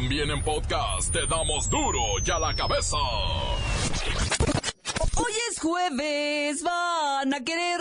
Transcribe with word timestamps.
También 0.00 0.30
en 0.30 0.40
podcast 0.44 1.10
te 1.12 1.26
damos 1.26 1.68
duro 1.68 1.98
y 2.24 2.30
a 2.30 2.38
la 2.38 2.54
cabeza. 2.54 2.96
Hoy 5.16 5.32
es 5.50 5.58
jueves, 5.58 6.62
van 6.62 7.34
a 7.34 7.40
querer. 7.42 7.80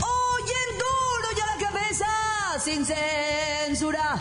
Hoy 0.00 0.42
en 0.42 0.78
duro 0.78 1.28
y 1.36 1.40
a 1.40 1.46
la 1.54 1.58
cabeza, 1.70 2.06
sin 2.64 2.86
censura. 2.86 4.14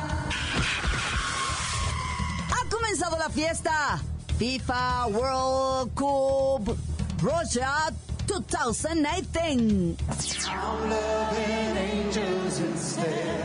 Ha 2.52 2.70
comenzado 2.70 3.18
la 3.18 3.29
fiesta. 3.29 4.02
FIFA 4.38 5.07
World 5.07 5.93
Cup 5.93 6.84
Russia 7.25 7.91
2018. 8.27 9.95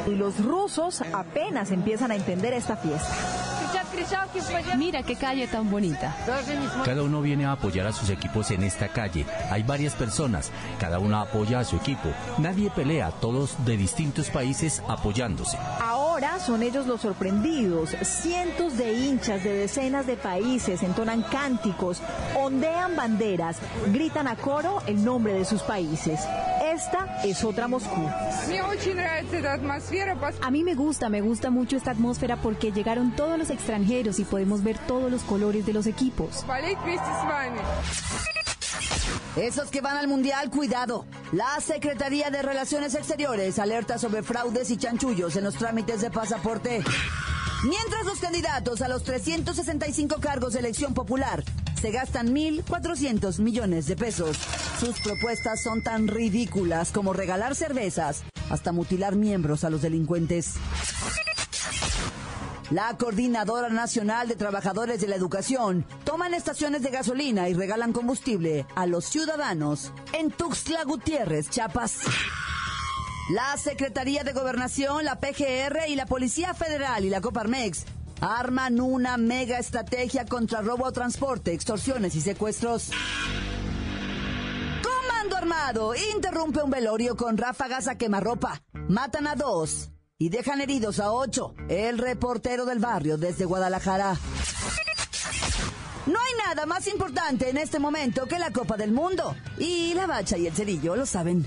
Y 0.07 0.11
los 0.17 0.45
rusos 0.45 1.01
apenas 1.15 1.71
empiezan 1.71 2.11
a 2.11 2.17
entender 2.17 2.53
esta 2.53 2.77
fiesta. 2.77 3.50
Mira 4.77 5.03
qué 5.03 5.17
calle 5.17 5.47
tan 5.47 5.71
bonita. 5.71 6.17
Cada 6.85 7.03
uno 7.03 7.21
viene 7.21 7.47
a 7.47 7.53
apoyar 7.53 7.87
a 7.87 7.93
sus 7.93 8.11
equipos 8.11 8.51
en 8.51 8.63
esta 8.63 8.89
calle. 8.89 9.27
Hay 9.51 9.63
varias 9.63 9.95
personas, 9.95 10.51
cada 10.79 10.99
una 10.99 11.23
apoya 11.23 11.61
a 11.61 11.65
su 11.65 11.77
equipo. 11.77 12.09
Nadie 12.39 12.71
pelea, 12.71 13.11
todos 13.11 13.65
de 13.65 13.77
distintos 13.77 14.31
países 14.31 14.83
apoyándose. 14.89 15.59
Ahora 15.81 16.39
son 16.39 16.63
ellos 16.63 16.87
los 16.87 17.01
sorprendidos. 17.01 17.91
Cientos 18.03 18.77
de 18.77 18.93
hinchas 18.93 19.45
de 19.45 19.55
decenas 19.55 20.07
de 20.07 20.17
países 20.17 20.83
entonan 20.83 21.23
cánticos, 21.23 22.03
ondean 22.37 22.97
banderas, 22.97 23.59
gritan 23.93 24.29
a 24.29 24.37
coro 24.37 24.83
el 24.87 25.05
nombre 25.05 25.35
de 25.35 25.45
sus 25.45 25.63
países. 25.63 26.21
Esta 26.73 27.21
es 27.25 27.43
otra 27.43 27.67
Moscú. 27.67 28.09
A 30.41 30.51
mí 30.51 30.63
me 30.63 30.75
gusta, 30.75 31.09
me 31.09 31.21
gusta 31.21 31.51
mucho 31.51 31.77
esta 31.77 31.91
atmósfera 31.91 32.37
porque 32.37 32.71
llegaron 32.71 33.15
todos 33.17 33.39
los 33.39 33.51
extranjeros 33.51 34.21
y 34.21 34.25
podemos 34.25 34.63
ver 34.63 34.79
todos 34.87 35.11
los 35.11 35.23
colores 35.23 35.67
de 35.67 35.73
los 35.73 35.87
equipos. 35.87 36.45
Esos 39.37 39.71
que 39.71 39.81
van 39.81 39.97
al 39.97 40.07
mundial, 40.07 40.51
cuidado. 40.51 41.07
La 41.33 41.61
Secretaría 41.61 42.31
de 42.31 42.43
Relaciones 42.43 42.95
Exteriores 42.95 43.59
alerta 43.59 43.99
sobre 43.99 44.23
fraudes 44.23 44.71
y 44.71 44.77
chanchullos 44.77 45.35
en 45.37 45.45
los 45.45 45.57
trámites 45.57 46.01
de 46.01 46.11
pasaporte. 46.11 46.85
Mientras 47.65 48.05
los 48.07 48.21
candidatos 48.21 48.81
a 48.81 48.89
los 48.89 49.03
365 49.03 50.17
cargos 50.21 50.53
de 50.53 50.61
elección 50.61 50.95
popular 50.95 51.43
se 51.81 51.91
gastan 51.91 52.35
1.400 52.35 53.39
millones 53.39 53.87
de 53.87 53.97
pesos. 53.97 54.37
Sus 54.79 55.01
propuestas 55.01 55.63
son 55.63 55.83
tan 55.83 56.09
ridículas 56.09 56.93
como 56.93 57.13
regalar 57.13 57.55
cervezas 57.55 58.23
hasta 58.51 58.73
mutilar 58.73 59.17
miembros 59.17 59.65
a 59.65 59.71
los 59.71 59.81
delincuentes. 59.81 60.55
La 62.71 62.97
Coordinadora 62.97 63.69
Nacional 63.69 64.29
de 64.29 64.37
Trabajadores 64.37 65.01
de 65.01 65.09
la 65.09 65.17
Educación 65.17 65.85
toman 66.05 66.35
estaciones 66.35 66.83
de 66.83 66.91
gasolina 66.91 67.49
y 67.49 67.55
regalan 67.55 67.93
combustible 67.93 68.67
a 68.77 68.87
los 68.87 69.07
ciudadanos 69.07 69.93
en 70.13 70.31
Tuxtla 70.31 70.85
Gutiérrez, 70.85 71.51
Chiapas. 71.51 72.01
La 73.31 73.57
Secretaría 73.57 74.23
de 74.23 74.33
Gobernación, 74.33 75.05
la 75.05 75.19
PGR 75.19 75.89
y 75.89 75.97
la 75.97 76.07
Policía 76.07 76.53
Federal 76.53 77.05
y 77.05 77.11
la 77.11 77.21
Coparmex 77.21 77.87
arman 78.21 78.81
una 78.81 79.17
mega 79.17 79.59
estrategia 79.59 80.27
contra 80.27 80.61
robo 80.61 80.93
transporte, 80.93 81.53
extorsiones 81.53 82.15
y 82.15 82.21
secuestros. 82.21 82.91
Comando 84.83 85.37
Armado 85.37 85.95
interrumpe 86.15 86.63
un 86.63 86.71
velorio 86.71 87.17
con 87.17 87.37
ráfagas 87.37 87.89
a 87.89 87.97
quemarropa. 87.97 88.63
Matan 88.89 89.27
a 89.27 89.35
dos 89.35 89.91
y 90.19 90.29
dejan 90.29 90.61
heridos 90.61 91.01
a 91.01 91.13
ocho. 91.13 91.55
El 91.69 91.99
reportero 91.99 92.65
del 92.65 92.79
barrio 92.79 93.17
desde 93.17 93.45
Guadalajara. 93.45 94.17
No 96.07 96.19
hay 96.19 96.49
nada 96.49 96.67
más 96.67 96.89
importante 96.89 97.51
en 97.51 97.59
este 97.59 97.79
momento 97.79 98.27
que 98.27 98.39
la 98.39 98.51
Copa 98.51 98.77
del 98.77 98.91
Mundo. 98.91 99.37
Y 99.59 99.95
la 99.95 100.07
bacha 100.07 100.37
y 100.37 100.47
el 100.47 100.55
cerillo 100.55 100.97
lo 100.97 101.07
saben. 101.07 101.47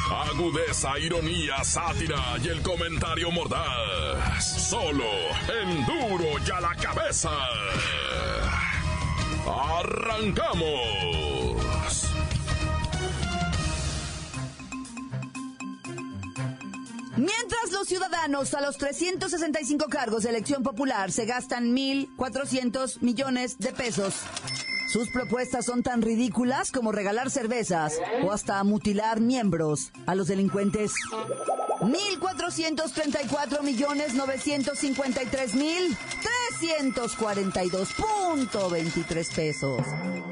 Agudeza, 0.11 0.99
ironía, 0.99 1.63
sátira 1.63 2.37
y 2.43 2.49
el 2.49 2.61
comentario 2.61 3.31
mordaz. 3.31 4.69
Solo 4.69 5.05
en 5.47 5.85
duro 5.85 6.25
y 6.45 6.51
a 6.51 6.59
la 6.59 6.75
cabeza. 6.75 7.31
¡Arrancamos! 9.47 11.31
Mientras 17.17 17.71
los 17.71 17.87
ciudadanos 17.87 18.53
a 18.53 18.61
los 18.61 18.77
365 18.77 19.85
cargos 19.87 20.23
de 20.23 20.29
elección 20.29 20.63
popular 20.63 21.11
se 21.11 21.25
gastan 21.25 21.75
1.400 21.75 23.01
millones 23.01 23.59
de 23.59 23.71
pesos. 23.71 24.15
Sus 24.91 25.07
propuestas 25.07 25.65
son 25.65 25.83
tan 25.83 26.01
ridículas 26.01 26.73
como 26.73 26.91
regalar 26.91 27.31
cervezas 27.31 27.93
o 28.25 28.33
hasta 28.33 28.61
mutilar 28.65 29.21
miembros 29.21 29.93
a 30.05 30.15
los 30.15 30.27
delincuentes. 30.27 30.91
1.434 31.79 33.63
millones 33.63 34.15
953 34.15 35.55
mil 35.55 35.95
342.23 36.75 39.33
pesos. 39.33 39.81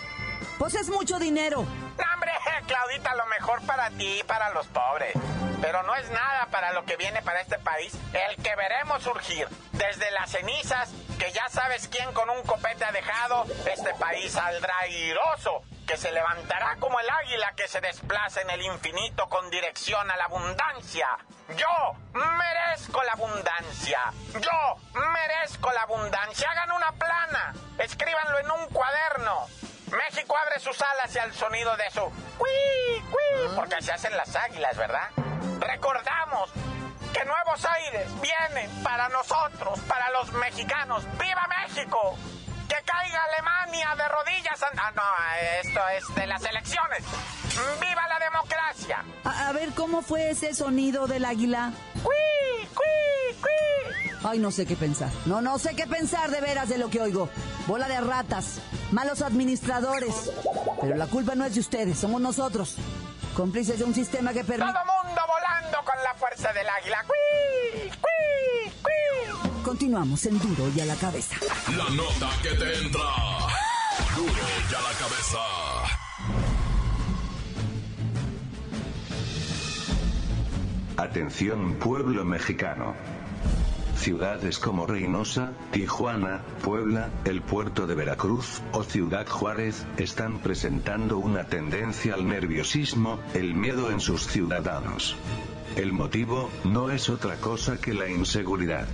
Pues 0.58 0.74
es 0.74 0.88
mucho 0.88 1.18
dinero. 1.20 1.62
No, 1.62 2.04
hombre, 2.14 2.32
Claudita, 2.66 3.14
lo 3.14 3.26
mejor 3.26 3.62
para 3.62 3.90
ti 3.90 4.18
y 4.20 4.24
para 4.24 4.50
los 4.50 4.66
pobres. 4.66 5.14
Pero 5.62 5.82
no 5.84 5.94
es 5.94 6.10
nada 6.10 6.48
para 6.50 6.72
lo 6.72 6.84
que 6.84 6.96
viene 6.96 7.22
para 7.22 7.40
este 7.42 7.58
país, 7.58 7.92
el 8.12 8.36
que 8.42 8.56
veremos 8.56 9.02
surgir 9.02 9.46
desde 9.72 10.10
las 10.12 10.30
cenizas, 10.30 10.90
que 11.20 11.30
ya 11.32 11.46
sabes 11.50 11.86
quién 11.88 12.10
con 12.14 12.30
un 12.30 12.42
copete 12.44 12.82
ha 12.82 12.92
dejado, 12.92 13.44
este 13.70 13.92
país 13.96 14.32
saldrá 14.32 14.74
airoso, 14.78 15.62
que 15.86 15.98
se 15.98 16.10
levantará 16.12 16.76
como 16.80 16.98
el 16.98 17.10
águila 17.10 17.52
que 17.54 17.68
se 17.68 17.82
desplaza 17.82 18.40
en 18.40 18.48
el 18.48 18.62
infinito 18.62 19.28
con 19.28 19.50
dirección 19.50 20.10
a 20.10 20.16
la 20.16 20.24
abundancia. 20.24 21.06
Yo 21.50 21.92
merezco 22.14 23.02
la 23.02 23.12
abundancia. 23.12 24.00
Yo 24.32 24.76
merezco 24.94 25.70
la 25.72 25.82
abundancia. 25.82 26.50
Hagan 26.50 26.72
una 26.72 26.92
plana. 26.92 27.54
Escríbanlo 27.78 28.38
en 28.38 28.50
un 28.52 28.66
cuaderno. 28.68 29.46
México 29.90 30.38
abre 30.38 30.58
sus 30.58 30.80
alas 30.80 31.14
y 31.14 31.18
al 31.18 31.34
sonido 31.34 31.76
de 31.76 31.90
su 31.90 32.00
¡Cui, 32.38 33.04
cui! 33.10 33.56
Porque 33.56 33.82
se 33.82 33.92
hacen 33.92 34.16
las 34.16 34.34
águilas, 34.36 34.74
¿verdad? 34.76 35.10
Recordamos 35.58 36.50
que 37.12 37.24
nuevos 37.24 37.64
aires 37.64 38.08
vienen 38.20 38.70
para 38.82 39.08
nosotros, 39.08 39.78
para 39.80 40.10
los 40.10 40.32
mexicanos. 40.32 41.04
¡Viva 41.18 41.46
México! 41.66 42.16
¡Que 42.68 42.76
caiga 42.84 43.18
Alemania 43.34 43.88
de 43.96 44.08
rodillas! 44.08 44.62
Ah, 44.62 44.92
no, 44.94 45.02
esto 45.60 45.80
es 45.96 46.14
de 46.14 46.26
las 46.26 46.44
elecciones. 46.44 47.02
¡Viva 47.80 48.08
la 48.08 48.18
democracia! 48.18 49.04
A, 49.24 49.48
a 49.48 49.52
ver, 49.52 49.70
¿cómo 49.74 50.02
fue 50.02 50.30
ese 50.30 50.54
sonido 50.54 51.06
del 51.06 51.24
águila? 51.24 51.72
¡Cui, 52.02 52.68
cui, 52.68 53.40
cui! 53.40 54.10
Ay, 54.22 54.38
no 54.38 54.50
sé 54.50 54.66
qué 54.66 54.76
pensar. 54.76 55.10
No, 55.26 55.40
no 55.40 55.58
sé 55.58 55.74
qué 55.74 55.86
pensar 55.86 56.30
de 56.30 56.40
veras 56.40 56.68
de 56.68 56.78
lo 56.78 56.90
que 56.90 57.00
oigo. 57.00 57.28
Bola 57.66 57.88
de 57.88 58.00
ratas, 58.00 58.60
malos 58.92 59.22
administradores. 59.22 60.30
Pero 60.80 60.96
la 60.96 61.06
culpa 61.06 61.34
no 61.34 61.44
es 61.44 61.54
de 61.54 61.60
ustedes, 61.60 61.98
somos 61.98 62.20
nosotros. 62.20 62.76
Cómplices 63.34 63.78
de 63.78 63.84
un 63.84 63.94
sistema 63.94 64.32
que 64.32 64.44
permite... 64.44 64.72
fuerza 66.40 66.58
del 66.58 66.68
águila. 66.68 67.04
¡Cui, 67.06 67.90
cui, 68.00 68.72
cui! 68.82 69.62
Continuamos 69.62 70.24
en 70.26 70.38
Duro 70.38 70.70
y 70.74 70.80
a 70.80 70.86
la 70.86 70.96
cabeza. 70.96 71.36
La 71.76 71.88
nota 71.90 72.30
que 72.42 72.50
te 72.50 72.78
entra. 72.78 73.00
Duro 74.16 74.32
y 74.70 74.74
a 74.74 74.80
la 74.80 74.92
cabeza. 74.98 75.38
Atención 80.96 81.74
pueblo 81.74 82.24
mexicano. 82.24 82.94
Ciudades 84.00 84.58
como 84.58 84.86
Reynosa, 84.86 85.52
Tijuana, 85.72 86.40
Puebla, 86.64 87.10
el 87.26 87.42
puerto 87.42 87.86
de 87.86 87.94
Veracruz 87.94 88.62
o 88.72 88.82
Ciudad 88.82 89.28
Juárez 89.28 89.86
están 89.98 90.38
presentando 90.38 91.18
una 91.18 91.44
tendencia 91.44 92.14
al 92.14 92.26
nerviosismo, 92.26 93.20
el 93.34 93.52
miedo 93.52 93.90
en 93.90 94.00
sus 94.00 94.26
ciudadanos. 94.26 95.16
El 95.76 95.92
motivo 95.92 96.48
no 96.64 96.90
es 96.90 97.10
otra 97.10 97.36
cosa 97.36 97.78
que 97.78 97.92
la 97.92 98.08
inseguridad. 98.08 98.88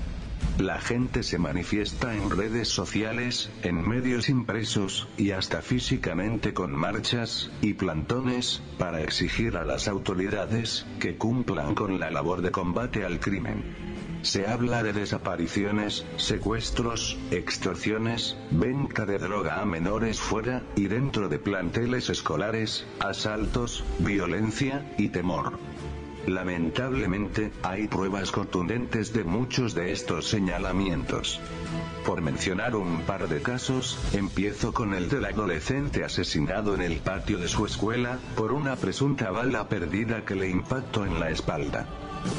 La 0.58 0.81
gente 0.81 1.23
se 1.23 1.38
manifiesta 1.38 2.17
en 2.17 2.29
redes 2.29 2.67
sociales, 2.67 3.49
en 3.62 3.88
medios 3.88 4.29
impresos, 4.29 5.06
y 5.17 5.31
hasta 5.31 5.62
físicamente 5.62 6.52
con 6.52 6.75
marchas 6.75 7.49
y 7.62 7.75
plantones, 7.75 8.61
para 8.76 9.02
exigir 9.02 9.56
a 9.56 9.64
las 9.64 9.87
autoridades 9.87 10.85
que 10.99 11.17
cumplan 11.17 11.76
con 11.76 12.00
la 12.00 12.11
labor 12.11 12.43
de 12.43 12.50
combate 12.50 13.05
al 13.05 13.20
crimen. 13.20 13.62
Se 14.26 14.44
habla 14.44 14.82
de 14.82 14.93
desapariciones, 14.93 16.05
secuestros, 16.17 17.17
extorsiones, 17.31 18.37
venta 18.50 19.06
de 19.06 19.19
droga 19.19 19.61
a 19.61 19.64
menores 19.64 20.19
fuera 20.19 20.64
y 20.75 20.88
dentro 20.88 21.28
de 21.28 21.38
planteles 21.38 22.11
escolares, 22.11 22.84
asaltos, 22.99 23.84
violencia 24.00 24.84
y 24.99 25.11
temor. 25.11 25.61
Lamentablemente, 26.26 27.52
hay 27.62 27.87
pruebas 27.87 28.32
contundentes 28.32 29.12
de 29.12 29.23
muchos 29.23 29.75
de 29.75 29.93
estos 29.93 30.26
señalamientos. 30.26 31.40
Por 32.05 32.20
mencionar 32.20 32.75
un 32.75 33.02
par 33.02 33.28
de 33.28 33.40
casos, 33.40 33.96
empiezo 34.12 34.75
con 34.75 34.94
el 34.94 35.08
del 35.08 35.25
adolescente 35.26 36.02
asesinado 36.02 36.75
en 36.75 36.82
el 36.82 36.96
patio 36.96 37.38
de 37.38 37.46
su 37.46 37.64
escuela, 37.64 38.19
por 38.34 38.50
una 38.50 38.75
presunta 38.75 39.31
bala 39.31 39.69
perdida 39.69 40.25
que 40.25 40.34
le 40.34 40.50
impactó 40.50 41.06
en 41.06 41.20
la 41.20 41.31
espalda. 41.31 41.87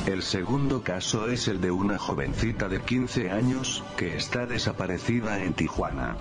El 0.06 0.24
segundo 0.24 0.84
caso 0.84 1.28
es 1.28 1.48
el 1.48 1.62
de 1.62 1.72
una 1.72 1.98
jovencita 1.98 2.70
de 2.70 2.82
15 2.82 3.32
años, 3.32 3.84
que 3.98 4.16
está 4.16 4.46
desaparecida 4.46 5.44
en 5.44 5.54
Tijuana. 5.54 6.18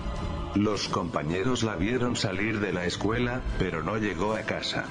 Los 0.55 0.87
compañeros 0.87 1.63
la 1.63 1.75
vieron 1.75 2.15
salir 2.15 2.59
de 2.59 2.73
la 2.73 2.85
escuela, 2.85 3.41
pero 3.59 3.83
no 3.83 3.97
llegó 3.97 4.33
a 4.33 4.41
casa. 4.41 4.85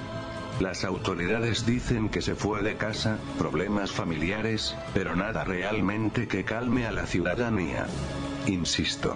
Las 0.59 0.83
autoridades 0.85 1.65
dicen 1.65 2.09
que 2.09 2.21
se 2.21 2.35
fue 2.35 2.63
de 2.63 2.77
casa, 2.77 3.19
problemas 3.37 3.91
familiares, 3.91 4.75
pero 4.93 5.15
nada 5.15 5.43
realmente 5.43 6.27
que 6.27 6.43
calme 6.43 6.87
a 6.87 6.91
la 6.91 7.05
ciudadanía. 7.05 7.85
Insisto. 8.47 9.15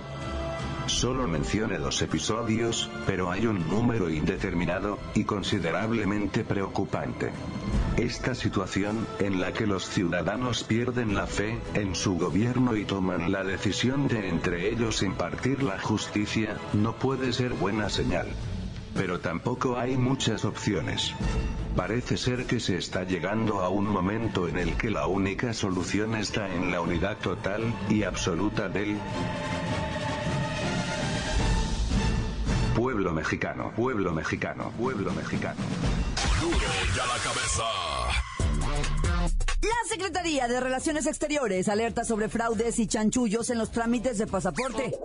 Solo 0.92 1.26
mencione 1.26 1.80
dos 1.80 2.02
episodios, 2.02 2.90
pero 3.08 3.32
hay 3.32 3.48
un 3.48 3.68
número 3.70 4.10
indeterminado, 4.10 5.00
y 5.16 5.24
considerablemente 5.24 6.44
preocupante. 6.44 7.32
Esta 7.98 8.36
situación, 8.36 9.08
en 9.20 9.40
la 9.40 9.54
que 9.54 9.66
los 9.66 9.88
ciudadanos 9.88 10.64
pierden 10.64 11.16
la 11.16 11.28
fe 11.28 11.58
en 11.76 11.96
su 11.96 12.18
gobierno 12.18 12.76
y 12.76 12.84
toman 12.84 13.32
la 13.32 13.44
decisión 13.44 14.10
de 14.10 14.28
entre 14.28 14.70
ellos 14.70 15.02
impartir 15.02 15.64
la 15.64 15.80
justicia, 15.80 16.58
no 16.74 16.94
puede 16.94 17.32
ser 17.32 17.54
buena 17.54 17.90
señal. 17.90 18.28
Pero 18.94 19.22
tampoco 19.22 19.80
hay 19.80 19.98
muchas 19.98 20.44
opciones. 20.44 21.14
Parece 21.76 22.18
ser 22.18 22.46
que 22.46 22.60
se 22.60 22.78
está 22.78 23.06
llegando 23.06 23.62
a 23.62 23.70
un 23.70 23.88
momento 23.88 24.48
en 24.50 24.58
el 24.58 24.76
que 24.76 24.92
la 24.92 25.08
única 25.08 25.54
solución 25.54 26.16
está 26.16 26.54
en 26.54 26.70
la 26.70 26.82
unidad 26.82 27.18
total 27.18 27.74
y 27.90 28.04
absoluta 28.04 28.68
del 28.68 28.98
mexicano, 33.22 33.72
pueblo 33.76 34.12
mexicano, 34.14 34.72
pueblo 34.80 35.12
mexicano. 35.14 35.62
Duro 36.42 36.58
y 36.58 37.00
a 37.00 37.06
la 37.06 37.20
cabeza. 37.24 37.64
La 39.62 39.88
Secretaría 39.88 40.48
de 40.48 40.60
Relaciones 40.60 41.06
Exteriores 41.06 41.70
alerta 41.70 42.04
sobre 42.04 42.30
fraudes 42.30 42.80
y 42.80 42.88
chanchullos 42.88 43.52
en 43.52 43.60
los 43.60 43.72
trámites 43.72 44.18
de 44.18 44.26
pasaporte. 44.26 44.96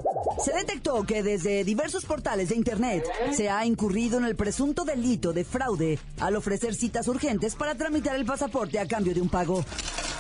Se 0.43 0.55
detectó 0.55 1.05
que 1.05 1.23
desde 1.23 1.63
diversos 1.63 2.07
portales 2.07 2.49
de 2.49 2.57
Internet 2.57 3.05
se 3.33 3.51
ha 3.51 3.67
incurrido 3.67 4.17
en 4.17 4.25
el 4.25 4.35
presunto 4.35 4.87
delito 4.87 5.35
de 5.35 5.45
fraude 5.45 5.99
al 6.19 6.37
ofrecer 6.37 6.75
citas 6.75 7.09
urgentes 7.09 7.55
para 7.55 7.75
tramitar 7.75 8.17
el 8.17 8.25
pasaporte 8.25 8.79
a 8.79 8.89
cambio 8.89 9.13
de 9.13 9.21
un 9.21 9.29
pago. 9.29 9.63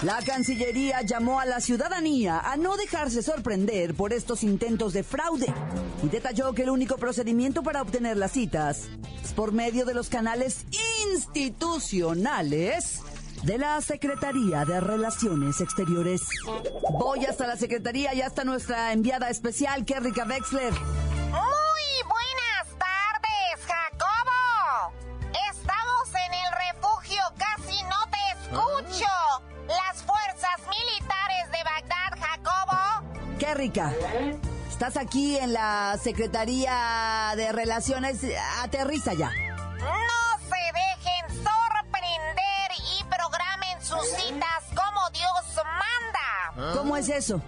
La 0.03 0.21
Cancillería 0.21 1.01
llamó 1.03 1.41
a 1.41 1.47
la 1.47 1.61
ciudadanía 1.61 2.41
a 2.41 2.57
no 2.57 2.77
dejarse 2.77 3.23
sorprender 3.23 3.95
por 3.95 4.13
estos 4.13 4.43
intentos 4.43 4.93
de 4.93 5.03
fraude 5.03 5.47
y 6.03 6.09
detalló 6.09 6.53
que 6.53 6.65
el 6.65 6.71
único 6.71 6.99
procedimiento 6.99 7.63
para 7.63 7.81
obtener 7.81 8.19
las 8.19 8.33
citas 8.33 8.89
es 9.25 9.33
por 9.33 9.53
medio 9.53 9.87
de 9.87 9.95
los 9.95 10.11
canales 10.11 10.67
institucionales 11.11 13.01
de 13.45 13.57
la 13.57 13.81
Secretaría 13.81 14.67
de 14.67 14.81
Relaciones 14.81 15.63
Exteriores. 15.63 16.23
Voy 16.91 17.25
hasta 17.25 17.47
la 17.47 17.57
Secretaría 17.57 18.13
y 18.15 18.21
hasta 18.21 18.45
nuestra 18.45 18.93
enviada 18.93 19.31
especial, 19.31 19.87
Kerrika 19.87 20.27
Wexler. 20.27 20.75
Estás 34.71 34.97
aquí 34.97 35.37
en 35.37 35.53
la 35.53 35.99
Secretaría 36.01 37.33
de 37.37 37.51
Relaciones. 37.51 38.21
Aterriza 38.63 39.13
ya. 39.15 39.33
No 39.79 40.39
se 40.49 40.63
dejen 40.73 41.45
sorprender 41.45 42.71
y 42.79 43.03
programen 43.05 43.81
sus 43.83 44.07
citas 44.21 44.63
como 44.69 45.11
Dios 45.11 45.65
manda. 45.65 46.75
¿Cómo 46.75 46.97
es 46.97 47.09
eso? 47.09 47.41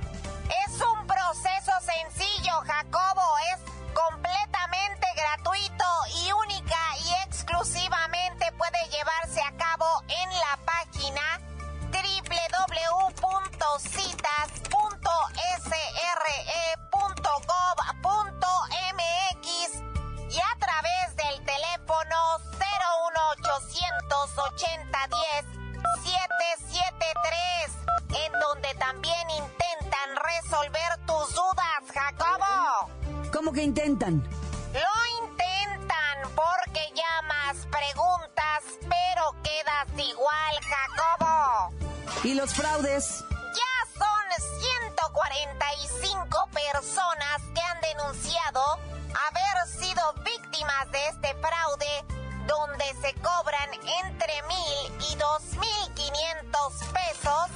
Entre 54.05 54.35
mil 54.49 54.93
y 55.11 55.17
dos 55.17 55.43
mil 55.59 55.95
quinientos 55.95 56.73
pesos 56.93 57.49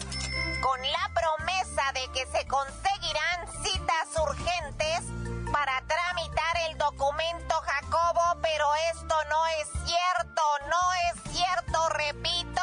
con 0.62 0.80
la 0.80 1.10
promesa 1.12 1.82
de 1.94 2.06
que 2.12 2.26
se 2.26 2.46
conseguirán 2.46 3.46
citas 3.62 4.08
urgentes 4.22 5.00
para 5.52 5.82
tramitar 5.86 6.56
el 6.70 6.78
documento 6.78 7.54
Jacobo, 7.62 8.40
pero 8.40 8.64
esto 8.94 9.14
no 9.28 9.46
es 9.60 9.68
cierto, 9.84 10.42
no 10.70 10.82
es 11.10 11.34
cierto, 11.34 11.88
repito. 11.90 12.62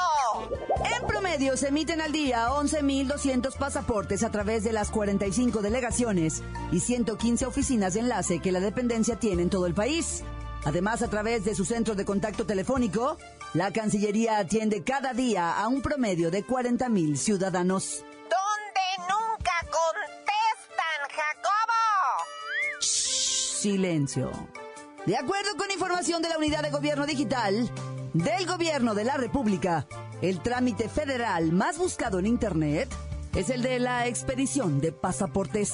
En 0.85 1.07
promedio 1.07 1.55
se 1.57 1.67
emiten 1.67 2.01
al 2.01 2.11
día 2.11 2.49
11.200 2.49 3.55
pasaportes 3.57 4.23
a 4.23 4.31
través 4.31 4.63
de 4.63 4.73
las 4.73 4.89
45 4.89 5.61
delegaciones 5.61 6.41
y 6.71 6.79
115 6.79 7.45
oficinas 7.45 7.93
de 7.93 7.99
enlace 8.01 8.39
que 8.39 8.51
la 8.51 8.59
dependencia 8.59 9.19
tiene 9.19 9.43
en 9.43 9.49
todo 9.49 9.67
el 9.67 9.73
país. 9.73 10.23
Además, 10.65 11.01
a 11.01 11.09
través 11.09 11.45
de 11.45 11.55
su 11.55 11.63
centro 11.63 11.95
de 11.95 12.05
contacto 12.05 12.45
telefónico, 12.45 13.17
la 13.53 13.72
Cancillería 13.72 14.38
atiende 14.38 14.84
cada 14.84 15.13
día 15.13 15.60
a 15.60 15.68
un 15.68 15.82
promedio 15.82 16.29
de 16.29 16.46
40.000 16.46 17.15
ciudadanos. 17.15 18.06
¿Dónde 18.24 19.10
nunca 19.10 19.51
contestan, 19.63 21.00
Jacobo? 21.10 22.79
Silencio. 22.79 24.32
De 25.06 25.18
acuerdo 25.18 25.56
con 25.58 25.72
información 25.72 26.22
de 26.22 26.29
la 26.29 26.38
Unidad 26.38 26.62
de 26.62 26.70
Gobierno 26.70 27.06
Digital 27.08 27.70
del 28.13 28.46
Gobierno 28.46 28.94
de 28.94 29.03
la 29.03 29.18
República, 29.18 29.88
el 30.22 30.41
trámite 30.41 30.89
federal 30.89 31.51
más 31.51 31.77
buscado 31.77 32.20
en 32.20 32.27
Internet 32.27 32.89
es 33.36 33.50
el 33.50 33.62
de 33.63 33.79
la 33.79 34.08
expedición 34.08 34.82
de 34.82 34.91
pasaportes. 34.91 35.74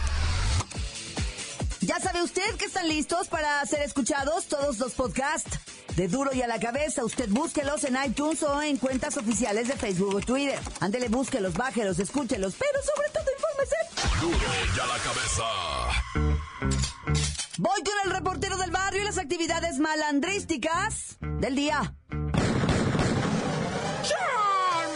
¿Ya 1.91 1.99
sabe 1.99 2.23
usted 2.23 2.55
que 2.55 2.63
están 2.63 2.87
listos 2.87 3.27
para 3.27 3.65
ser 3.65 3.81
escuchados 3.81 4.45
todos 4.45 4.79
los 4.79 4.93
podcasts? 4.93 5.59
De 5.97 6.07
Duro 6.07 6.31
y 6.33 6.41
a 6.41 6.47
la 6.47 6.57
cabeza, 6.57 7.03
usted 7.03 7.27
búsquelos 7.27 7.83
en 7.83 7.97
iTunes 8.01 8.41
o 8.43 8.61
en 8.61 8.77
cuentas 8.77 9.17
oficiales 9.17 9.67
de 9.67 9.75
Facebook 9.75 10.15
o 10.15 10.21
Twitter. 10.21 10.57
Ándele, 10.79 11.09
búsquelos, 11.09 11.53
bájelos, 11.53 11.99
escúchelos, 11.99 12.55
pero 12.57 12.79
sobre 12.81 13.09
todo 13.09 13.25
infórmese. 13.35 13.75
Duro 14.21 14.37
y 14.73 14.79
a 14.79 14.85
la 14.87 14.99
cabeza. 14.99 15.43
Voy 17.57 17.83
con 17.83 17.95
el 18.05 18.11
reportero 18.11 18.55
del 18.55 18.71
barrio 18.71 19.01
y 19.01 19.03
las 19.03 19.17
actividades 19.17 19.77
malandrísticas 19.79 21.17
del 21.19 21.55
día. 21.55 21.93
¡Chao! 24.03 24.50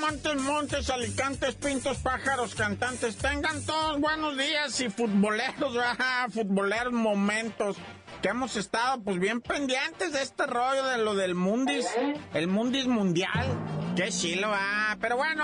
Montes, 0.06 0.36
montes, 0.36 0.90
alicantes, 0.92 1.56
pintos, 1.56 1.98
pájaros, 1.98 2.54
cantantes, 2.54 3.18
tengan 3.18 3.66
todos 3.66 4.00
buenos 4.00 4.38
días 4.38 4.80
y 4.80 4.90
futboleros, 4.92 5.74
¿verdad? 5.74 6.30
futboleros 6.32 6.94
momentos 6.94 7.76
que 8.22 8.30
hemos 8.30 8.56
estado 8.56 9.02
pues 9.02 9.18
bien 9.18 9.42
pendientes 9.42 10.14
de 10.14 10.22
este 10.22 10.46
rollo 10.46 10.86
de 10.86 11.00
lo 11.00 11.16
del 11.16 11.34
mundis, 11.34 11.88
el 12.36 12.48
mundis 12.48 12.86
mundial. 12.86 13.48
Qué 13.96 14.10
chilo, 14.10 14.50
va. 14.50 14.96
Pero 15.02 15.18
bueno, 15.18 15.44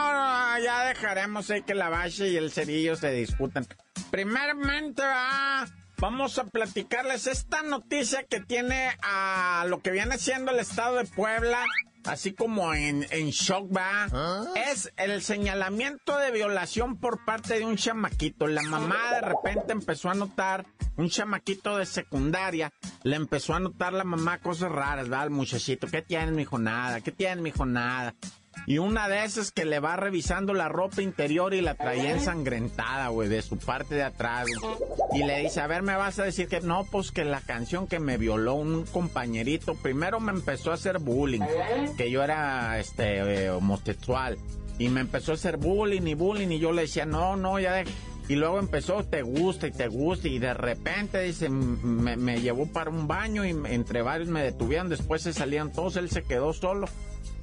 ya 0.64 0.86
dejaremos 0.86 1.50
ahí 1.50 1.64
que 1.64 1.74
la 1.74 1.90
bache 1.90 2.30
y 2.30 2.38
el 2.38 2.52
cerillo 2.52 2.96
se 2.96 3.10
disputan. 3.10 3.66
Primeramente, 4.12 5.02
va. 5.02 5.66
Vamos 5.98 6.38
a 6.38 6.44
platicarles 6.46 7.26
esta 7.26 7.64
noticia 7.64 8.24
que 8.24 8.40
tiene 8.40 8.96
a 9.02 9.66
lo 9.68 9.82
que 9.82 9.90
viene 9.90 10.20
siendo 10.20 10.52
el 10.52 10.60
estado 10.60 10.98
de 10.98 11.06
Puebla, 11.06 11.66
así 12.06 12.34
como 12.34 12.74
en, 12.74 13.06
en 13.12 13.30
shock, 13.30 13.70
va. 13.76 14.08
Es 14.56 14.92
el 14.98 15.22
señalamiento 15.22 16.18
de 16.18 16.32
violación 16.32 16.98
por 16.98 17.24
parte 17.26 17.60
de 17.60 17.66
un 17.66 17.78
chamaquito. 17.78 18.48
La 18.48 18.64
mamá 18.64 19.14
de 19.14 19.22
repente 19.22 19.72
empezó 19.72 20.10
a 20.10 20.14
notar, 20.14 20.66
un 20.98 21.10
chamaquito 21.10 21.78
de 21.78 21.86
secundaria, 21.86 22.72
le 23.04 23.16
empezó 23.16 23.54
a 23.54 23.60
notar 23.60 23.94
la 23.94 24.04
mamá 24.04 24.40
cosas 24.40 24.72
raras, 24.72 25.12
va, 25.12 25.22
al 25.22 25.30
muchachito. 25.30 25.88
¿Qué 25.88 26.02
tienes, 26.02 26.32
mijo? 26.34 26.58
Nada. 26.58 27.02
¿Qué 27.02 27.12
tienes, 27.12 27.42
mijo? 27.42 27.66
Nada. 27.66 28.14
Y 28.68 28.78
una 28.78 29.08
de 29.08 29.24
esas 29.24 29.52
que 29.52 29.66
le 29.66 29.80
va 29.80 29.96
revisando 29.96 30.54
la 30.54 30.70
ropa 30.70 31.02
interior 31.02 31.54
y 31.54 31.62
la 31.62 31.76
traía 31.76 32.12
ensangrentada, 32.12 33.08
güey, 33.08 33.28
de 33.28 33.42
su 33.42 33.58
parte 33.58 33.96
de 33.96 34.04
atrás. 34.04 34.48
Y 35.14 35.24
le 35.24 35.40
dice, 35.40 35.62
a 35.62 35.68
ver, 35.68 35.82
me 35.82 35.96
vas 35.96 36.20
a 36.20 36.24
decir 36.24 36.48
que 36.48 36.62
no, 36.62 36.86
pues 36.86 37.12
que 37.12 37.26
la 37.26 37.42
canción 37.42 37.88
que 37.88 38.00
me 38.00 38.18
violó 38.18 38.56
un 38.56 38.86
compañerito, 38.86 39.76
primero 39.76 40.20
me 40.20 40.32
empezó 40.32 40.72
a 40.72 40.76
hacer 40.76 41.00
bullying, 41.00 41.42
que 41.98 42.12
yo 42.12 42.24
era, 42.24 42.80
este, 42.80 43.46
eh, 43.46 43.50
homosexual. 43.50 44.38
Y 44.78 44.90
me 44.90 45.02
empezó 45.02 45.32
a 45.32 45.36
hacer 45.36 45.58
bullying 45.58 46.08
y 46.08 46.14
bullying 46.14 46.50
y 46.50 46.60
yo 46.60 46.72
le 46.72 46.84
decía, 46.84 47.06
no, 47.06 47.36
no, 47.36 47.60
ya 47.60 47.74
de... 47.74 47.86
Y 48.28 48.36
luego 48.36 48.60
empezó, 48.60 49.04
te 49.04 49.24
gusta 49.24 49.68
y 49.68 49.72
te 49.72 49.88
gusta 49.88 50.28
y 50.30 50.40
de 50.40 50.54
repente, 50.54 51.22
dice, 51.22 51.50
me, 51.50 52.16
me 52.16 52.40
llevó 52.40 52.66
para 52.68 52.90
un 52.90 53.06
baño 53.08 53.44
y 53.44 53.50
entre 53.50 54.04
varios 54.04 54.30
me 54.30 54.42
detuvieron, 54.42 54.88
después 54.88 55.24
se 55.24 55.34
salían 55.34 55.74
todos, 55.74 55.98
él 55.98 56.10
se 56.10 56.24
quedó 56.24 56.54
solo 56.54 56.88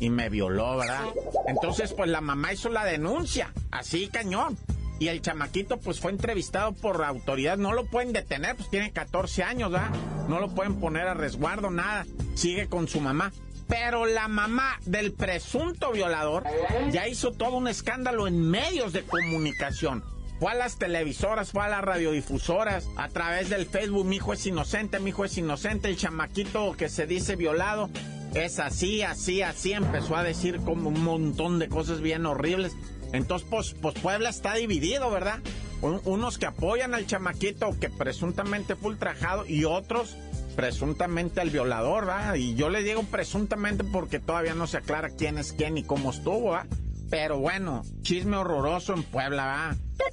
y 0.01 0.11
me 0.11 0.29
violó, 0.29 0.77
¿verdad? 0.77 1.05
Entonces, 1.47 1.93
pues 1.93 2.09
la 2.11 2.21
mamá 2.21 2.53
hizo 2.53 2.69
la 2.69 2.85
denuncia, 2.85 3.53
así 3.71 4.09
cañón. 4.09 4.57
Y 5.01 5.09
el 5.09 5.23
chamaquito, 5.23 5.79
pues 5.79 6.01
fue 6.01 6.11
entrevistado 6.11 6.73
por 6.73 6.99
la 6.99 7.09
autoridad. 7.09 7.57
No 7.57 7.73
lo 7.73 7.85
pueden 7.85 8.13
detener, 8.13 8.57
pues 8.57 8.69
tiene 8.69 8.91
14 8.91 9.45
años, 9.45 9.71
¿verdad? 9.71 9.91
No 10.29 10.41
lo 10.41 10.49
pueden 10.49 10.81
poner 10.81 11.07
a 11.07 11.15
resguardo, 11.15 11.71
nada. 11.71 12.05
Sigue 12.35 12.69
con 12.69 12.89
su 12.89 13.01
mamá. 13.01 13.33
Pero 13.69 14.07
la 14.07 14.29
mamá 14.29 14.81
del 14.87 15.13
presunto 15.13 15.93
violador 15.93 16.45
ya 16.91 17.07
hizo 17.07 17.33
todo 17.33 17.57
un 17.57 17.69
escándalo 17.69 18.27
en 18.27 18.41
medios 18.51 18.93
de 18.93 19.03
comunicación. 19.03 20.03
Fue 20.41 20.53
a 20.53 20.55
las 20.55 20.79
televisoras, 20.79 21.51
fue 21.51 21.65
a 21.65 21.69
las 21.69 21.83
radiodifusoras, 21.83 22.89
a 22.97 23.09
través 23.09 23.51
del 23.51 23.67
Facebook, 23.67 24.07
mi 24.07 24.17
hijo 24.17 24.33
es 24.33 24.47
inocente, 24.47 25.01
mi 25.01 25.11
hijo 25.11 25.25
es 25.25 25.37
inocente, 25.37 25.89
el 25.89 25.97
chamaquito 25.97 26.73
que 26.77 26.89
se 26.89 27.07
dice 27.07 27.37
violado 27.37 27.91
es 28.35 28.59
así, 28.59 29.03
así, 29.03 29.43
así, 29.43 29.73
empezó 29.73 30.17
a 30.17 30.23
decir 30.23 30.61
como 30.61 30.89
un 30.91 31.03
montón 31.03 31.59
de 31.59 31.69
cosas 31.69 32.01
bien 32.01 32.27
horribles. 32.27 32.77
Entonces, 33.13 33.47
pues, 33.51 33.75
pues 33.81 33.95
Puebla 33.95 34.29
está 34.29 34.55
dividido, 34.55 35.11
¿verdad? 35.11 35.39
Un- 35.81 36.01
unos 36.05 36.39
que 36.39 36.47
apoyan 36.47 36.95
al 36.95 37.07
chamaquito 37.07 37.79
que 37.81 37.89
presuntamente 37.89 38.77
fue 38.77 38.91
ultrajado 38.91 39.47
y 39.47 39.65
otros 39.65 40.17
presuntamente 40.57 41.41
al 41.41 41.51
violador, 41.51 42.05
¿verdad? 42.07 42.35
Y 42.35 42.55
yo 42.57 42.69
le 42.69 42.83
digo 42.83 43.05
presuntamente 43.05 43.85
porque 43.85 44.19
todavía 44.19 44.55
no 44.55 44.67
se 44.67 44.79
aclara 44.79 45.09
quién 45.11 45.39
es 45.39 45.53
quién 45.53 45.79
y 45.79 45.85
cómo 45.85 46.11
estuvo, 46.11 46.51
¿verdad? 46.51 46.67
Pero 47.11 47.39
bueno, 47.39 47.83
chisme 48.03 48.37
horroroso 48.37 48.93
en 48.93 49.05
Puebla, 49.05 49.47
¿verdad? 49.47 50.08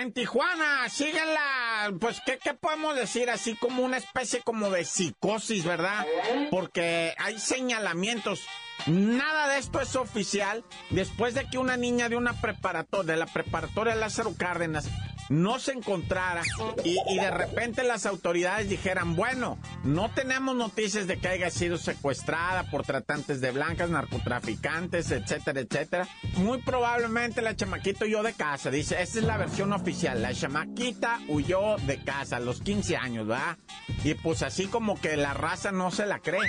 En 0.00 0.14
Tijuana, 0.14 0.88
síguenla. 0.88 1.92
Pues, 2.00 2.22
¿qué, 2.24 2.38
¿qué 2.42 2.54
podemos 2.54 2.96
decir? 2.96 3.28
Así 3.28 3.54
como 3.54 3.82
una 3.82 3.98
especie 3.98 4.40
como 4.40 4.70
de 4.70 4.86
psicosis, 4.86 5.62
¿verdad? 5.66 6.06
Porque 6.50 7.14
hay 7.18 7.38
señalamientos. 7.38 8.46
Nada 8.86 9.48
de 9.48 9.58
esto 9.58 9.78
es 9.78 9.96
oficial. 9.96 10.64
Después 10.88 11.34
de 11.34 11.44
que 11.50 11.58
una 11.58 11.76
niña 11.76 12.08
de 12.08 12.16
una 12.16 12.32
preparatoria, 12.32 13.12
de 13.12 13.18
la 13.18 13.26
preparatoria 13.26 13.94
Lázaro 13.94 14.32
Cárdenas, 14.38 14.88
no 15.30 15.58
se 15.60 15.72
encontrara 15.72 16.42
y, 16.84 17.18
de 17.18 17.30
repente 17.30 17.84
las 17.84 18.04
autoridades 18.04 18.68
dijeran, 18.68 19.16
bueno, 19.16 19.58
no 19.84 20.10
tenemos 20.10 20.56
noticias 20.56 21.06
de 21.06 21.18
que 21.18 21.28
haya 21.28 21.50
sido 21.50 21.78
secuestrada 21.78 22.64
por 22.64 22.82
tratantes 22.82 23.40
de 23.40 23.52
blancas, 23.52 23.88
narcotraficantes, 23.90 25.10
etcétera, 25.10 25.60
etcétera. 25.60 26.08
Muy 26.36 26.58
probablemente 26.62 27.42
la 27.42 27.54
chamaquita 27.54 28.04
huyó 28.04 28.22
de 28.22 28.34
casa, 28.34 28.70
dice, 28.70 29.00
esta 29.00 29.20
es 29.20 29.24
la 29.24 29.38
versión 29.38 29.72
oficial, 29.72 30.20
la 30.20 30.34
chamaquita 30.34 31.20
huyó 31.28 31.76
de 31.86 32.02
casa 32.02 32.36
a 32.36 32.40
los 32.40 32.60
15 32.60 32.96
años, 32.96 33.26
¿verdad? 33.28 33.56
Y 34.02 34.14
pues 34.14 34.42
así 34.42 34.66
como 34.66 35.00
que 35.00 35.16
la 35.16 35.32
raza 35.32 35.70
no 35.70 35.92
se 35.92 36.06
la 36.06 36.18
cree. 36.18 36.40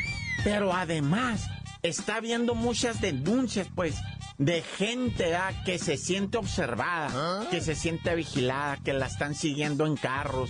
Pero 0.44 0.74
además, 0.74 1.48
está 1.84 2.16
habiendo 2.16 2.56
muchas 2.56 3.00
denuncias, 3.00 3.68
pues, 3.76 3.96
de 4.38 4.62
gente 4.62 5.36
¿ah? 5.36 5.64
que 5.66 5.78
se 5.80 5.98
siente 5.98 6.38
observada, 6.38 7.48
que 7.50 7.62
se 7.62 7.76
siente 7.76 8.16
vigilada, 8.16 8.78
que 8.78 8.94
la 8.94 9.08
están 9.08 9.36
siguiendo 9.36 9.86
en 9.86 9.96
carros. 9.96 10.50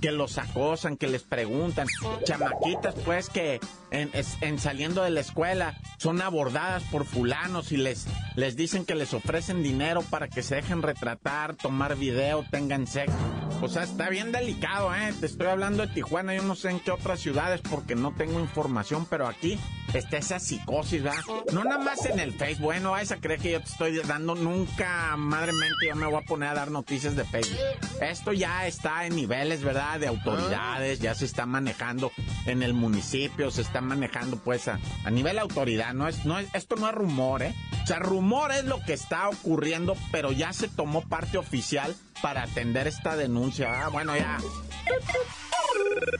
que 0.00 0.12
los 0.12 0.38
acosan, 0.38 0.96
que 0.96 1.08
les 1.08 1.22
preguntan. 1.24 1.86
Chamaquitas, 2.24 2.94
pues, 3.04 3.28
que 3.28 3.60
en, 3.90 4.10
en, 4.40 4.58
saliendo 4.58 5.02
de 5.02 5.10
la 5.10 5.20
escuela 5.20 5.76
son 5.98 6.22
abordadas 6.22 6.84
por 6.84 7.04
fulanos 7.04 7.72
y 7.72 7.76
les, 7.76 8.06
les 8.36 8.54
dicen 8.54 8.84
que 8.84 8.94
les 8.94 9.12
ofrecen 9.12 9.62
dinero 9.62 10.02
para 10.02 10.28
que 10.28 10.42
se 10.42 10.54
dejen 10.54 10.82
retratar, 10.82 11.56
tomar 11.56 11.96
video, 11.96 12.44
tengan 12.50 12.86
sexo. 12.86 13.16
O 13.60 13.68
sea, 13.68 13.82
está 13.82 14.08
bien 14.08 14.30
delicado, 14.30 14.94
¿eh? 14.94 15.12
Te 15.18 15.26
estoy 15.26 15.48
hablando 15.48 15.84
de 15.86 15.92
Tijuana, 15.92 16.34
yo 16.34 16.42
no 16.42 16.54
sé 16.54 16.70
en 16.70 16.80
qué 16.80 16.90
otras 16.92 17.20
ciudades 17.20 17.60
porque 17.68 17.96
no 17.96 18.12
tengo 18.12 18.38
información, 18.38 19.06
pero 19.10 19.26
aquí 19.26 19.58
está 19.94 20.18
esa 20.18 20.38
psicosis, 20.38 21.02
¿verdad? 21.02 21.22
No 21.52 21.64
nada 21.64 21.82
más 21.82 22.04
en 22.06 22.20
el 22.20 22.32
Facebook, 22.32 22.66
bueno, 22.66 22.94
a 22.94 23.02
esa 23.02 23.16
cree 23.16 23.38
que 23.38 23.52
yo 23.52 23.60
te 23.60 23.68
estoy 23.68 23.98
dando 24.06 24.34
nunca, 24.36 25.16
madre 25.16 25.52
mente, 25.52 25.88
yo 25.88 25.96
me 25.96 26.06
voy 26.06 26.22
a 26.22 26.26
poner 26.26 26.50
a 26.50 26.54
dar 26.54 26.70
noticias 26.70 27.16
de 27.16 27.24
Facebook. 27.24 27.58
Esto 28.00 28.32
ya 28.32 28.66
está 28.66 29.06
en 29.06 29.16
niveles, 29.16 29.64
¿verdad? 29.64 29.98
De 29.98 30.06
autoridades, 30.06 31.00
ya 31.00 31.14
se 31.14 31.24
está 31.24 31.44
manejando 31.44 32.12
en 32.46 32.62
el 32.62 32.74
municipio, 32.74 33.50
se 33.50 33.62
está 33.62 33.80
manejando 33.80 34.36
pues 34.36 34.68
a, 34.68 34.78
a 35.04 35.10
nivel 35.10 35.38
autoridad, 35.38 35.94
no 35.94 36.06
es, 36.06 36.24
no 36.24 36.38
es, 36.38 36.48
esto 36.54 36.76
no 36.76 36.88
es 36.88 36.94
rumor, 36.94 37.42
¿eh? 37.42 37.54
Sea, 37.88 38.00
rumor 38.00 38.52
es 38.52 38.66
lo 38.66 38.82
que 38.84 38.92
está 38.92 39.30
ocurriendo, 39.30 39.96
pero 40.12 40.30
ya 40.30 40.52
se 40.52 40.68
tomó 40.68 41.00
parte 41.08 41.38
oficial 41.38 41.96
para 42.20 42.42
atender 42.42 42.86
esta 42.86 43.16
denuncia. 43.16 43.82
Ah, 43.82 43.88
bueno, 43.88 44.14
ya. 44.14 44.36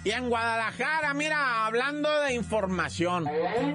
Y 0.02 0.12
en 0.12 0.30
Guadalajara, 0.30 1.12
mira, 1.12 1.66
hablando 1.66 2.22
de 2.22 2.32
información, 2.32 3.28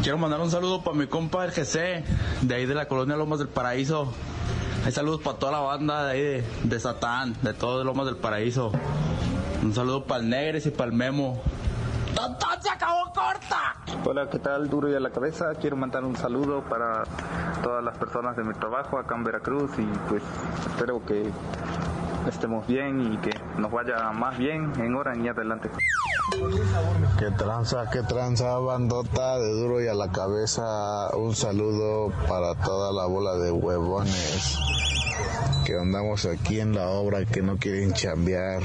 Quiero 0.00 0.16
mandar 0.16 0.40
un 0.40 0.52
saludo 0.52 0.84
para 0.84 0.96
mi 0.96 1.08
compa 1.08 1.44
el 1.44 1.50
GC, 1.50 2.04
de 2.42 2.54
ahí 2.54 2.66
de 2.66 2.74
la 2.76 2.86
colonia 2.86 3.16
Lomas 3.16 3.40
del 3.40 3.48
Paraíso. 3.48 4.12
Hay 4.86 4.92
saludos 4.92 5.20
para 5.20 5.40
toda 5.40 5.50
la 5.50 5.58
banda 5.58 6.04
de 6.04 6.12
ahí 6.12 6.22
de, 6.22 6.44
de 6.62 6.78
Satán, 6.78 7.34
de 7.42 7.52
todos 7.52 7.84
Lomas 7.84 8.06
del 8.06 8.14
Paraíso. 8.16 8.70
Un 9.60 9.74
saludo 9.74 10.04
para 10.04 10.22
el 10.22 10.30
Negres 10.30 10.66
y 10.66 10.70
para 10.70 10.88
el 10.88 10.96
Memo. 10.96 11.42
¡Tontón 12.62 12.70
se 12.70 12.70
acabó 12.70 13.12
corta! 13.12 13.76
Hola, 14.04 14.28
¿qué 14.30 14.38
tal? 14.38 14.68
Duro 14.68 14.88
y 14.88 14.94
a 14.94 15.00
la 15.00 15.10
cabeza. 15.10 15.52
Quiero 15.60 15.76
mandar 15.76 16.04
un 16.04 16.16
saludo 16.16 16.62
para 16.62 17.04
todas 17.62 17.82
las 17.82 17.96
personas 17.98 18.36
de 18.36 18.44
mi 18.44 18.54
trabajo 18.54 18.98
acá 18.98 19.14
en 19.16 19.24
Veracruz 19.24 19.70
y 19.78 19.86
pues 20.08 20.22
espero 20.66 21.04
que 21.04 21.30
estemos 22.28 22.66
bien 22.66 23.12
y 23.12 23.16
que 23.18 23.30
nos 23.58 23.70
vaya 23.70 24.10
más 24.12 24.38
bien 24.38 24.72
en 24.78 24.94
hora 24.94 25.16
y 25.16 25.28
adelante. 25.28 25.70
Qué 27.18 27.30
tranza, 27.32 27.88
qué 27.90 28.02
tranza, 28.02 28.58
bandota 28.58 29.38
de 29.38 29.52
duro 29.52 29.82
y 29.82 29.88
a 29.88 29.94
la 29.94 30.10
cabeza. 30.10 31.10
Un 31.16 31.34
saludo 31.34 32.12
para 32.28 32.54
toda 32.54 32.92
la 32.92 33.06
bola 33.06 33.34
de 33.34 33.50
huevones 33.50 34.58
que 35.64 35.74
andamos 35.78 36.26
aquí 36.26 36.60
en 36.60 36.74
la 36.74 36.88
obra 36.88 37.24
que 37.24 37.42
no 37.42 37.56
quieren 37.56 37.92
chambear. 37.92 38.62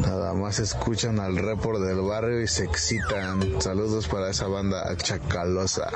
Nada 0.00 0.34
más 0.34 0.58
escuchan 0.58 1.20
al 1.20 1.36
report 1.36 1.80
del 1.80 2.00
barrio 2.02 2.42
y 2.42 2.46
se 2.46 2.64
excitan. 2.64 3.60
Saludos 3.60 4.08
para 4.08 4.30
esa 4.30 4.46
banda 4.46 4.94
chacalosa. 4.96 5.90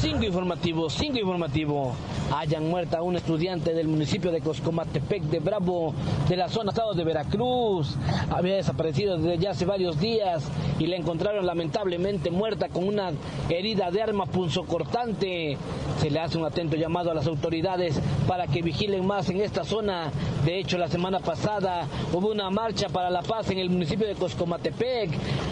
Cinco 0.00 0.24
informativos, 0.24 0.94
cinco 0.94 1.18
informativos. 1.18 1.96
Hayan 2.34 2.68
muerto 2.68 2.96
a 2.96 3.02
un 3.02 3.16
estudiante 3.16 3.72
del 3.72 3.88
municipio 3.88 4.30
de 4.30 4.40
Coscomatepec 4.40 5.22
de 5.24 5.38
Bravo, 5.38 5.94
de 6.28 6.36
la 6.36 6.48
zona 6.48 6.70
estado 6.70 6.94
de 6.94 7.04
Veracruz. 7.04 7.96
Había 8.30 8.56
desaparecido 8.56 9.16
desde 9.16 9.38
ya 9.38 9.50
hace 9.50 9.64
varios 9.64 9.98
días 9.98 10.44
y 10.78 10.86
la 10.86 10.96
encontraron 10.96 11.46
lamentablemente 11.46 12.30
muerta 12.30 12.68
con 12.68 12.86
una 12.86 13.12
herida 13.48 13.90
de 13.90 14.02
arma 14.02 14.26
punzocortante. 14.26 15.56
Se 16.00 16.10
le 16.10 16.20
hace 16.20 16.36
un 16.36 16.44
atento 16.44 16.76
llamado 16.76 17.10
a 17.10 17.14
las 17.14 17.26
autoridades 17.26 17.98
para 18.26 18.46
que 18.46 18.55
vigilen 18.62 19.06
más 19.06 19.28
en 19.28 19.40
esta 19.40 19.64
zona. 19.64 20.10
De 20.44 20.58
hecho, 20.58 20.78
la 20.78 20.88
semana 20.88 21.20
pasada 21.20 21.86
hubo 22.12 22.28
una 22.30 22.50
marcha 22.50 22.88
para 22.88 23.10
la 23.10 23.22
paz 23.22 23.50
en 23.50 23.58
el 23.58 23.70
municipio 23.70 24.06
de 24.06 24.14
Coscomatepec, 24.14 25.10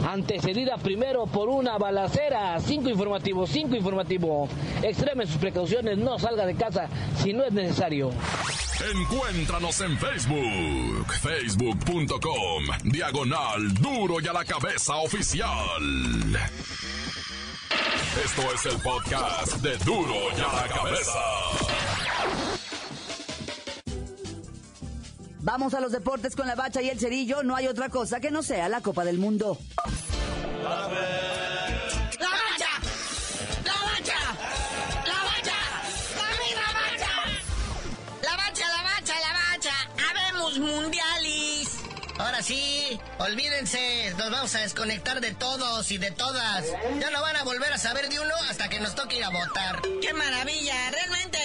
antecedida 0.09 0.77
primero 0.77 1.27
por 1.27 1.49
una 1.49 1.79
balacera. 1.79 2.59
Cinco 2.61 2.88
informativos, 2.88 3.51
cinco 3.51 3.77
informativos. 3.77 4.51
Extremen 4.83 5.27
sus 5.27 5.37
precauciones, 5.37 5.99
no 5.99 6.19
salga 6.19 6.47
de 6.47 6.55
casa 6.55 6.88
si 7.23 7.33
no 7.33 7.45
es 7.45 7.53
necesario. 7.53 8.11
Encuéntranos 8.93 9.81
en 9.83 9.97
Facebook, 9.99 11.12
facebook.com, 11.23 12.64
diagonal 12.83 13.73
duro 13.75 14.21
y 14.21 14.27
a 14.27 14.33
la 14.33 14.45
cabeza 14.45 14.97
oficial. 14.97 15.49
Esto 18.25 18.43
es 18.55 18.67
el 18.67 18.81
podcast 18.81 19.57
de 19.57 19.77
duro 19.79 20.14
y 20.37 20.40
a 20.40 20.62
la 20.62 20.69
cabeza. 20.69 21.63
Vamos 25.44 25.74
a 25.74 25.80
los 25.80 25.92
deportes 25.92 26.35
con 26.35 26.46
la 26.46 26.54
bacha 26.54 26.80
y 26.80 26.88
el 26.88 26.98
cerillo. 26.98 27.42
No 27.42 27.54
hay 27.54 27.66
otra 27.66 27.90
cosa 27.90 28.18
que 28.18 28.30
no 28.30 28.42
sea 28.42 28.66
la 28.70 28.80
Copa 28.80 29.04
del 29.04 29.18
Mundo. 29.18 29.59
¡La 30.62 30.70
bacha! 30.70 30.96
¡La 32.18 32.30
bacha! 32.30 32.57
¡La 33.62 33.74
bacha! 33.85 34.22
¡La 35.04 36.72
bacha! 36.72 37.14
¡La 38.22 38.37
bacha, 38.38 38.68
la 38.68 38.83
bacha, 38.85 39.14
la 39.20 39.33
bacha! 39.52 39.74
¡Habemos 40.09 40.59
mundialis! 40.59 41.76
Ahora 42.18 42.42
sí, 42.42 42.98
olvídense, 43.18 44.14
nos 44.16 44.30
vamos 44.30 44.54
a 44.54 44.61
desconectar 44.61 45.20
de 45.20 45.35
todos 45.35 45.90
y 45.90 45.98
de 45.98 46.11
todas. 46.11 46.64
Ya 46.98 47.11
no 47.11 47.20
van 47.20 47.37
a 47.37 47.44
volver 47.44 47.70
a 47.70 47.76
saber 47.76 48.09
de 48.09 48.18
uno 48.18 48.35
hasta 48.48 48.70
que 48.70 48.80
nos 48.80 48.94
toque 48.94 49.18
ir 49.18 49.24
a 49.24 49.28
votar. 49.28 49.83
¡Qué 50.00 50.14
maravilla! 50.14 50.90
Realmente 50.90 51.38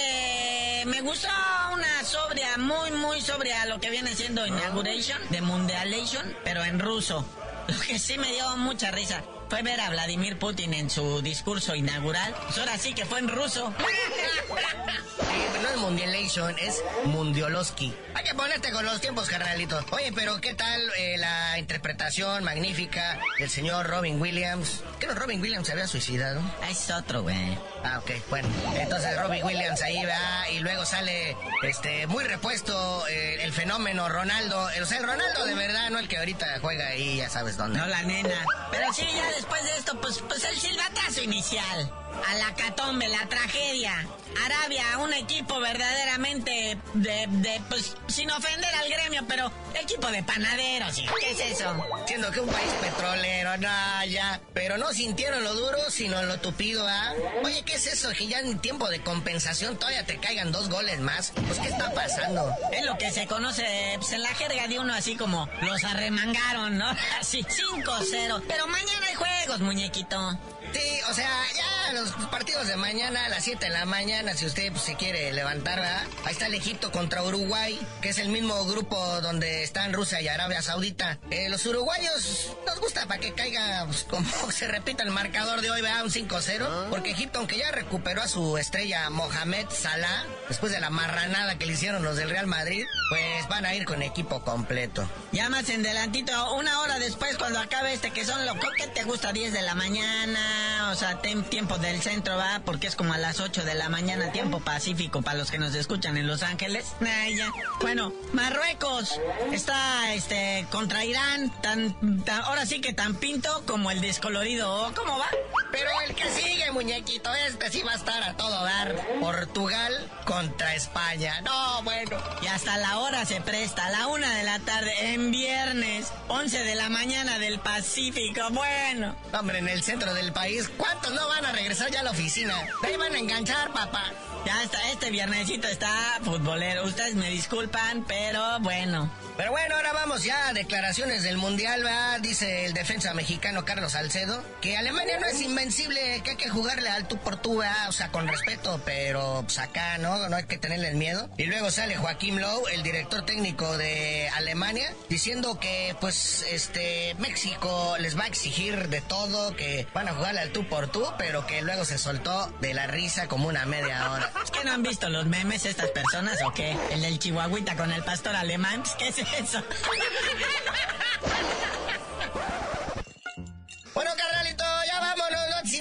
me 0.86 1.00
gustó 1.00 1.28
una 1.72 2.04
sobria, 2.04 2.56
muy, 2.58 2.90
muy 2.92 3.20
sobria 3.20 3.66
lo 3.66 3.80
que 3.80 3.90
viene 3.90 4.14
siendo 4.14 4.46
Inauguration 4.46 5.20
de 5.30 5.40
Mundialation, 5.40 6.36
pero 6.44 6.64
en 6.64 6.78
ruso. 6.78 7.24
Lo 7.68 7.78
que 7.80 7.98
sí 7.98 8.18
me 8.18 8.32
dio 8.32 8.56
mucha 8.56 8.90
risa. 8.90 9.22
fue 9.48 9.62
ver 9.62 9.80
a 9.80 9.90
Vladimir 9.90 10.38
Putin 10.38 10.74
en 10.74 10.90
su 10.90 11.22
discurso 11.22 11.74
inaugural. 11.74 12.34
Pues 12.46 12.58
ahora 12.58 12.78
sí 12.78 12.94
que 12.94 13.04
fue 13.04 13.18
en 13.20 13.28
ruso. 13.28 13.72
no 15.62 15.68
es 15.68 15.76
Mundialation, 15.76 16.58
es 16.58 16.82
Mundioloski. 17.04 17.94
Hay 18.14 18.24
que 18.24 18.34
ponerte 18.34 18.70
con 18.72 18.84
los 18.84 19.00
tiempos, 19.00 19.28
carnalito. 19.28 19.82
Oye, 19.92 20.12
pero 20.14 20.40
¿qué 20.40 20.54
tal 20.54 20.80
eh, 20.98 21.16
la 21.18 21.58
interpretación 21.58 22.44
magnífica 22.44 23.18
del 23.38 23.50
señor 23.50 23.86
Robin 23.86 24.20
Williams? 24.20 24.82
¿Qué 24.98 25.06
no 25.06 25.14
Robin 25.14 25.40
Williams 25.40 25.66
se 25.66 25.72
había 25.72 25.86
suicidado? 25.86 26.40
Ah, 26.62 26.70
es 26.70 26.90
otro, 26.90 27.22
güey. 27.22 27.58
Ah, 27.84 27.98
ok, 27.98 28.10
bueno. 28.28 28.48
Entonces 28.74 29.16
Robin 29.20 29.44
Williams 29.44 29.82
ahí 29.82 30.04
va 30.04 30.48
y 30.50 30.60
luego 30.60 30.84
sale 30.84 31.36
este 31.62 32.06
muy 32.06 32.24
repuesto 32.24 33.06
eh, 33.08 33.42
el 33.42 33.52
fenómeno 33.52 34.08
Ronaldo. 34.08 34.68
O 34.80 34.86
sea, 34.86 34.98
el 34.98 35.06
Ronaldo 35.06 35.46
de 35.46 35.54
verdad, 35.54 35.90
no 35.90 35.98
el 35.98 36.08
que 36.08 36.18
ahorita 36.18 36.58
juega 36.60 36.88
ahí, 36.88 37.16
ya 37.16 37.28
sabes 37.28 37.56
dónde. 37.56 37.78
No 37.78 37.86
la 37.86 38.02
nena. 38.02 38.44
Pero 38.70 38.92
sí, 38.92 39.06
ya 39.14 39.30
después 39.30 39.62
de 39.64 39.76
esto, 39.78 40.00
pues, 40.00 40.22
pues 40.28 40.44
el 40.44 40.58
silbatazo 40.58 41.22
inicial. 41.22 41.90
A 42.28 42.34
la 42.34 42.54
catombe, 42.54 43.08
la 43.08 43.26
tragedia. 43.28 44.06
Arabia, 44.44 44.84
un 44.98 45.12
equipo 45.12 45.58
verdaderamente 45.60 46.78
de, 46.94 47.26
de, 47.28 47.60
pues, 47.68 47.96
sin 48.06 48.30
ofender 48.30 48.72
al 48.74 48.88
gremio, 48.88 49.24
pero 49.26 49.50
equipo 49.74 50.08
de 50.08 50.22
panaderos, 50.22 51.02
¿qué 51.20 51.30
es 51.30 51.40
eso? 51.40 51.74
Siendo 52.06 52.30
que 52.30 52.40
un 52.40 52.48
país 52.48 52.72
petrolero, 52.80 53.56
no, 53.58 54.04
ya. 54.06 54.40
Pero 54.54 54.78
no 54.78 54.92
sintieron 54.92 55.42
lo 55.42 55.54
duro, 55.54 55.78
sino 55.90 56.22
lo 56.22 56.38
tupido, 56.38 56.86
¿ah? 56.86 57.12
Oye, 57.44 57.62
¿qué 57.64 57.74
es 57.74 57.86
eso? 57.86 58.10
Que 58.10 58.28
ya 58.28 58.40
en 58.40 58.58
tiempo 58.60 58.88
de 58.88 59.00
compensación 59.02 59.76
todavía 59.78 60.04
te 60.04 60.18
caigan 60.18 60.52
dos 60.52 60.68
goles 60.68 61.00
más. 61.00 61.32
Pues, 61.46 61.58
¿qué 61.58 61.68
está 61.68 61.92
pasando? 61.92 62.52
Es 62.72 62.84
lo 62.84 62.96
que 62.98 63.10
se 63.10 63.26
conoce, 63.26 63.64
pues, 63.96 64.12
en 64.12 64.22
la 64.22 64.34
jerga 64.34 64.68
de 64.68 64.78
uno 64.78 64.94
así 64.94 65.16
como 65.16 65.48
los 65.62 65.82
arremangaron, 65.84 66.78
¿no? 66.78 66.88
Así, 67.20 67.42
5-0. 67.42 68.42
Pero 68.46 68.66
mañana 68.66 69.06
hay 69.08 69.14
juegos, 69.14 69.60
muñequito. 69.60 70.38
Sí, 70.72 71.00
o 71.10 71.14
sea, 71.14 71.28
ya 71.56 71.69
los 71.92 72.10
partidos 72.30 72.66
de 72.66 72.76
mañana 72.76 73.24
a 73.24 73.28
las 73.28 73.44
7 73.44 73.66
de 73.66 73.72
la 73.72 73.84
mañana, 73.84 74.34
si 74.34 74.46
usted 74.46 74.70
pues, 74.70 74.84
se 74.84 74.94
quiere 74.94 75.32
levantar, 75.32 75.80
¿verdad? 75.80 76.02
Ahí 76.24 76.32
está 76.32 76.46
el 76.46 76.54
Egipto 76.54 76.92
contra 76.92 77.22
Uruguay, 77.22 77.78
que 78.00 78.10
es 78.10 78.18
el 78.18 78.28
mismo 78.28 78.64
grupo 78.66 78.96
donde 79.20 79.62
están 79.62 79.92
Rusia 79.92 80.20
y 80.20 80.28
Arabia 80.28 80.62
Saudita. 80.62 81.18
Eh, 81.30 81.48
los 81.48 81.64
uruguayos 81.66 82.56
nos 82.66 82.80
gusta 82.80 83.06
para 83.06 83.20
que 83.20 83.32
caiga, 83.32 83.84
pues, 83.86 84.04
como 84.04 84.28
se 84.52 84.68
repita 84.68 85.02
el 85.02 85.10
marcador 85.10 85.60
de 85.60 85.70
hoy, 85.70 85.80
¿verdad? 85.80 86.04
Un 86.04 86.10
5-0, 86.10 86.90
porque 86.90 87.10
Egipto, 87.10 87.38
aunque 87.38 87.58
ya 87.58 87.70
recuperó 87.70 88.22
a 88.22 88.28
su 88.28 88.56
estrella 88.58 89.10
Mohamed 89.10 89.66
Salah, 89.70 90.26
después 90.48 90.72
de 90.72 90.80
la 90.80 90.90
marranada 90.90 91.58
que 91.58 91.66
le 91.66 91.72
hicieron 91.72 92.02
los 92.02 92.16
del 92.16 92.30
Real 92.30 92.46
Madrid, 92.46 92.84
pues 93.08 93.48
van 93.48 93.66
a 93.66 93.74
ir 93.74 93.84
con 93.84 94.02
equipo 94.02 94.42
completo. 94.42 95.08
Ya 95.32 95.48
más 95.48 95.68
en 95.68 95.82
delantito, 95.82 96.54
una 96.54 96.80
hora 96.80 96.98
después, 96.98 97.36
cuando 97.36 97.58
acabe 97.58 97.92
este, 97.92 98.10
que 98.10 98.24
son 98.24 98.44
lo 98.46 98.54
que 98.54 98.86
te 98.88 99.02
gusta, 99.04 99.32
10 99.32 99.52
de 99.52 99.62
la 99.62 99.74
mañana 99.74 100.79
o 100.90 100.94
sea, 100.94 101.20
tiempo 101.20 101.78
del 101.78 102.02
centro, 102.02 102.36
va, 102.36 102.62
porque 102.64 102.86
es 102.88 102.96
como 102.96 103.12
a 103.12 103.18
las 103.18 103.40
8 103.40 103.64
de 103.64 103.74
la 103.74 103.88
mañana, 103.88 104.32
tiempo 104.32 104.60
pacífico 104.60 105.22
para 105.22 105.38
los 105.38 105.50
que 105.50 105.58
nos 105.58 105.74
escuchan 105.74 106.16
en 106.16 106.26
Los 106.26 106.42
Ángeles. 106.42 106.86
ya. 107.00 107.52
Bueno, 107.80 108.12
Marruecos 108.32 109.20
está 109.52 110.12
este 110.14 110.66
contra 110.70 111.04
Irán, 111.04 111.52
tan, 111.62 111.96
ahora 112.44 112.66
sí 112.66 112.80
que 112.80 112.92
tan 112.92 113.14
pinto 113.14 113.62
como 113.66 113.90
el 113.90 114.00
descolorido. 114.00 114.92
¿Cómo 114.96 115.18
va? 115.18 115.28
Pero 115.72 115.90
el 116.06 116.14
que 116.14 116.28
sigue, 116.30 116.70
muñequito, 116.72 117.32
este 117.34 117.70
sí 117.70 117.82
va 117.82 117.92
a 117.92 117.96
estar 117.96 118.22
a 118.22 118.36
todo 118.36 118.64
dar. 118.64 118.94
Portugal 119.20 120.10
contra 120.24 120.74
España. 120.74 121.40
No, 121.42 121.82
bueno. 121.82 122.16
Y 122.42 122.46
hasta 122.46 122.76
la 122.78 122.98
hora 122.98 123.24
se 123.24 123.40
presta, 123.40 123.88
la 123.90 124.06
una 124.08 124.34
de 124.34 124.44
la 124.44 124.58
tarde, 124.60 125.14
en 125.14 125.30
viernes, 125.30 126.12
11 126.28 126.64
de 126.64 126.74
la 126.74 126.88
mañana 126.88 127.38
del 127.38 127.60
Pacífico. 127.60 128.40
Bueno. 128.50 129.16
Hombre, 129.32 129.58
en 129.58 129.68
el 129.68 129.82
centro 129.82 130.12
del 130.14 130.32
país 130.32 130.50
¿Cuántos 130.76 131.12
no 131.12 131.28
van 131.28 131.44
a 131.44 131.52
regresar 131.52 131.90
ya 131.90 132.00
a 132.00 132.02
la 132.02 132.10
oficina? 132.10 132.54
ahí 132.82 132.94
a 132.94 133.18
enganchar, 133.18 133.72
papá. 133.72 134.12
Ya 134.46 134.62
está, 134.62 134.90
este 134.90 135.10
viernesito 135.10 135.68
está 135.68 136.18
futbolero. 136.22 136.84
Ustedes 136.84 137.14
me 137.14 137.28
disculpan, 137.30 138.04
pero 138.06 138.58
bueno. 138.60 139.10
Pero 139.36 139.52
bueno, 139.52 139.76
ahora 139.76 139.92
vamos 139.92 140.24
ya 140.24 140.48
a 140.48 140.52
declaraciones 140.52 141.22
del 141.22 141.38
Mundial, 141.38 141.84
¿va? 141.84 142.18
Dice 142.18 142.66
el 142.66 142.74
defensa 142.74 143.14
mexicano 143.14 143.64
Carlos 143.64 143.92
Salcedo, 143.92 144.42
que 144.60 144.76
Alemania 144.76 145.18
no 145.18 145.26
es 145.26 145.40
invencible, 145.60 146.22
que 146.24 146.30
hay 146.30 146.36
que 146.36 146.48
jugarle 146.48 146.88
al 146.88 147.06
tú 147.06 147.18
por 147.18 147.36
tú, 147.36 147.60
O 147.88 147.92
sea, 147.92 148.10
con 148.10 148.26
respeto, 148.26 148.80
pero 148.86 149.42
pues 149.44 149.58
acá, 149.58 149.98
¿no? 149.98 150.28
No 150.30 150.36
hay 150.36 150.44
que 150.44 150.56
tenerle 150.56 150.88
el 150.88 150.96
miedo. 150.96 151.28
Y 151.36 151.44
luego 151.44 151.70
sale 151.70 151.96
Joaquín 151.96 152.40
Lowe, 152.40 152.66
el 152.72 152.82
director 152.82 153.26
técnico 153.26 153.76
de 153.76 154.30
Alemania, 154.30 154.90
diciendo 155.10 155.60
que, 155.60 155.94
pues, 156.00 156.46
este, 156.50 157.14
México 157.18 157.96
les 157.98 158.18
va 158.18 158.24
a 158.24 158.26
exigir 158.26 158.88
de 158.88 159.02
todo, 159.02 159.54
que 159.54 159.86
van 159.92 160.08
a 160.08 160.14
jugarle 160.14 160.40
al 160.40 160.50
tú 160.50 160.66
por 160.66 160.90
tú, 160.90 161.06
pero 161.18 161.46
que 161.46 161.60
luego 161.60 161.84
se 161.84 161.98
soltó 161.98 162.46
de 162.62 162.72
la 162.72 162.86
risa 162.86 163.28
como 163.28 163.48
una 163.48 163.66
media 163.66 164.12
hora. 164.12 164.32
¿Es 164.42 164.50
que 164.50 164.64
no 164.64 164.72
han 164.72 164.82
visto 164.82 165.10
los 165.10 165.26
memes 165.26 165.66
estas 165.66 165.90
personas 165.90 166.38
o 166.42 166.54
qué? 166.54 166.74
El 166.90 167.02
del 167.02 167.18
chihuahuita 167.18 167.76
con 167.76 167.92
el 167.92 168.02
pastor 168.02 168.34
alemán, 168.34 168.82
¿qué 168.98 169.08
es 169.08 169.18
eso? 169.18 169.62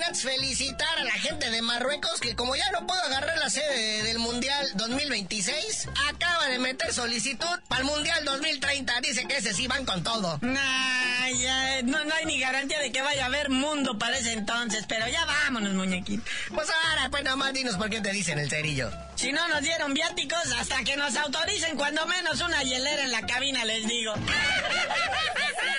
Antes 0.10 0.24
felicitar 0.24 0.98
a 0.98 1.04
la 1.04 1.12
gente 1.12 1.52
de 1.52 1.62
Marruecos 1.62 2.19
que 2.19 2.36
como 2.36 2.56
ya 2.56 2.72
no 2.72 2.88
puedo 2.88 3.00
agarrar 3.04 3.38
la 3.38 3.48
sede 3.50 4.02
del 4.04 4.17
Mundial 4.17 4.67
2026, 4.74 5.88
acaba 6.10 6.48
de 6.48 6.58
meter 6.58 6.91
solicitud 6.91 7.60
para 7.67 7.82
el 7.82 7.86
Mundial 7.86 8.26
2030. 8.26 9.02
Dice 9.02 9.28
que 9.28 9.38
ese 9.38 9.54
sí 9.54 9.67
van 9.67 9.86
con 9.86 10.02
todo. 10.02 10.39
Nah, 10.41 11.30
ya, 11.30 11.84
no, 11.84 12.04
no 12.06 12.15
hay 12.15 12.26
ni 12.26 12.39
garantía 12.39 12.80
de 12.80 12.91
que 12.91 13.04
vaya 13.04 13.24
a 13.24 13.26
haber 13.28 13.52
mundo 13.52 14.00
para 14.00 14.17
ese 14.17 14.34
entonces, 14.34 14.86
pero 14.88 15.08
ya 15.08 15.26
vámonos, 15.26 15.74
muñequito. 15.74 16.24
Pues 16.56 16.69
ahora, 16.69 17.10
pues 17.12 17.24
nomás 17.24 17.54
dinos 17.54 17.78
por 17.78 17.91
qué 17.91 18.02
te 18.02 18.12
dicen 18.12 18.39
el 18.39 18.50
cerillo. 18.50 18.91
Si 19.15 19.32
no 19.32 19.48
nos 19.50 19.62
dieron 19.62 19.93
viáticos, 19.93 20.52
hasta 20.60 20.84
que 20.84 20.98
nos 20.98 21.15
autoricen 21.17 21.78
cuando 21.78 22.08
menos 22.08 22.41
una 22.41 22.63
hielera 22.63 23.04
en 23.04 23.12
la 23.12 23.22
cabina, 23.28 23.63
les 23.63 23.88
digo. 23.88 24.13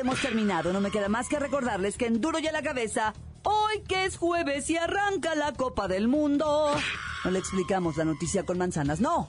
hemos 0.00 0.20
terminado. 0.20 0.72
No 0.72 0.80
me 0.80 0.90
queda 0.90 1.08
más 1.08 1.28
que 1.28 1.38
recordarles 1.38 1.96
que 1.96 2.06
en 2.06 2.20
Duro 2.20 2.38
y 2.38 2.46
a 2.46 2.52
la 2.52 2.62
cabeza, 2.62 3.14
hoy 3.42 3.82
que 3.86 4.04
es 4.04 4.16
jueves 4.16 4.68
y 4.70 4.76
arranca 4.76 5.34
la 5.34 5.52
Copa 5.52 5.88
del 5.88 6.08
Mundo. 6.08 6.74
No 7.24 7.30
le 7.30 7.38
explicamos 7.38 7.96
la 7.96 8.04
noticia 8.04 8.44
con 8.44 8.58
manzanas, 8.58 9.00
no. 9.00 9.28